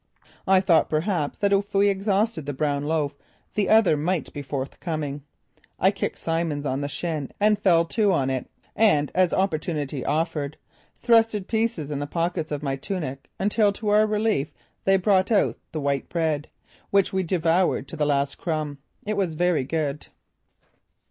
I 0.47 0.61
thought 0.61 0.89
perhaps 0.89 1.37
that 1.37 1.53
if 1.53 1.75
we 1.75 1.87
exhausted 1.87 2.47
the 2.47 2.53
brown 2.55 2.85
loaf 2.85 3.13
the 3.53 3.69
other 3.69 3.95
might 3.95 4.33
be 4.33 4.41
forthcoming. 4.41 5.21
I 5.79 5.91
kicked 5.91 6.17
Simmons 6.17 6.65
on 6.65 6.81
the 6.81 6.87
shins 6.89 7.29
and 7.39 7.59
fell 7.59 7.85
to 7.85 8.11
on 8.11 8.31
it, 8.31 8.49
and, 8.75 9.11
as 9.13 9.31
opportunity 9.31 10.03
offered, 10.03 10.57
thrust 11.03 11.45
pieces 11.47 11.91
in 11.91 11.99
the 11.99 12.07
pockets 12.07 12.51
of 12.51 12.63
my 12.63 12.77
tunic 12.77 13.29
until, 13.39 13.71
to 13.73 13.89
our 13.89 14.07
relief, 14.07 14.51
they 14.85 14.97
brought 14.97 15.31
out 15.31 15.59
the 15.71 15.79
white 15.79 16.09
bread, 16.09 16.47
which 16.89 17.13
we 17.13 17.21
devoured 17.21 17.87
to 17.89 17.95
the 17.95 18.07
last 18.07 18.39
crumb. 18.39 18.79
It 19.05 19.17
was 19.17 19.35
very 19.35 19.63
good. 19.63 20.07